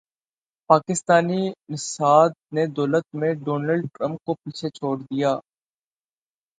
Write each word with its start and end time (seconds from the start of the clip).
پاکستانی 0.69 1.43
نژاد 1.71 2.31
نے 2.55 2.63
دولت 2.77 3.05
میں 3.19 3.31
ڈونلڈ 3.45 3.81
ٹرمپ 3.93 4.19
کو 4.25 4.33
پیچھے 4.35 4.69
چھوڑ 4.77 4.95
دیا 5.01 5.31